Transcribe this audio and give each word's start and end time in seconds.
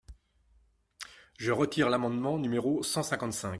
Je 1.37 1.51
retire 1.51 1.91
l’amendement 1.91 2.39
numéro 2.39 2.81
cent 2.81 3.03
cinquante-cinq. 3.03 3.49